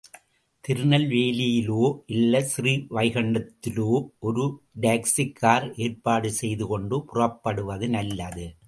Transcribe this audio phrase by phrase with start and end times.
[0.63, 2.01] திருநெல்வேலியிலோ
[2.05, 4.09] இல்லை ஸ்ரீவைகுண்டத்திலோ
[4.19, 4.61] ஒரு
[4.81, 8.55] taxi car ஏற்பாடு செய்து கொண்டு புறப்படுவது நல்லது.